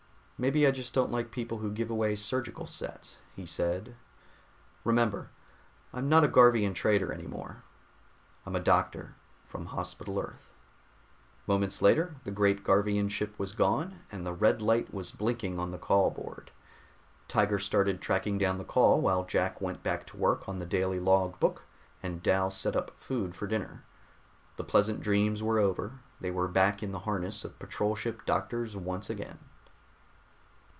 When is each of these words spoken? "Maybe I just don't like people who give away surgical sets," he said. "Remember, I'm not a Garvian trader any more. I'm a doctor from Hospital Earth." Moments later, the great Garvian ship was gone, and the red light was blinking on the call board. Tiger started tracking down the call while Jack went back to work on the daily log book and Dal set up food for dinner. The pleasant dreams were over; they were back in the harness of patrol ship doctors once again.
"Maybe 0.41 0.65
I 0.65 0.71
just 0.71 0.95
don't 0.95 1.11
like 1.11 1.29
people 1.29 1.59
who 1.59 1.69
give 1.71 1.91
away 1.91 2.15
surgical 2.15 2.65
sets," 2.65 3.19
he 3.35 3.45
said. 3.45 3.95
"Remember, 4.83 5.29
I'm 5.93 6.09
not 6.09 6.23
a 6.23 6.27
Garvian 6.27 6.73
trader 6.73 7.13
any 7.13 7.27
more. 7.27 7.61
I'm 8.43 8.55
a 8.55 8.59
doctor 8.59 9.13
from 9.45 9.67
Hospital 9.67 10.19
Earth." 10.19 10.49
Moments 11.45 11.79
later, 11.79 12.15
the 12.23 12.31
great 12.31 12.63
Garvian 12.63 13.07
ship 13.07 13.37
was 13.37 13.51
gone, 13.51 13.99
and 14.11 14.25
the 14.25 14.33
red 14.33 14.63
light 14.63 14.91
was 14.91 15.11
blinking 15.11 15.59
on 15.59 15.69
the 15.69 15.77
call 15.77 16.09
board. 16.09 16.49
Tiger 17.27 17.59
started 17.59 18.01
tracking 18.01 18.39
down 18.39 18.57
the 18.57 18.65
call 18.65 18.99
while 18.99 19.23
Jack 19.23 19.61
went 19.61 19.83
back 19.83 20.07
to 20.07 20.17
work 20.17 20.49
on 20.49 20.57
the 20.57 20.65
daily 20.65 20.99
log 20.99 21.39
book 21.39 21.65
and 22.01 22.23
Dal 22.23 22.49
set 22.49 22.75
up 22.75 22.89
food 22.97 23.35
for 23.35 23.45
dinner. 23.45 23.83
The 24.55 24.63
pleasant 24.63 25.01
dreams 25.01 25.43
were 25.43 25.59
over; 25.59 25.99
they 26.19 26.31
were 26.31 26.47
back 26.47 26.81
in 26.81 26.93
the 26.93 26.99
harness 27.05 27.45
of 27.45 27.59
patrol 27.59 27.95
ship 27.95 28.25
doctors 28.25 28.75
once 28.75 29.07
again. 29.07 29.37